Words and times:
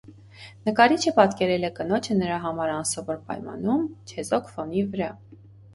Նկարիչը 0.69 1.13
պատկերել 1.19 1.67
է 1.69 1.71
կնոջը 1.81 2.17
նրա 2.23 2.41
համար 2.49 2.75
անսովոր 2.79 3.21
պայմանում՝ 3.31 3.87
չեզոք 4.15 4.55
ֆոնի 4.57 4.89
վրա։ 4.97 5.15